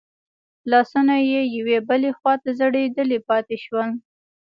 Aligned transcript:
لاسونه 0.71 1.15
يې 1.31 1.41
يوې 1.57 1.77
بلې 1.89 2.11
خواته 2.17 2.49
ځړېدلي 2.59 3.19
پاتې 3.29 3.55
شول. 3.63 3.89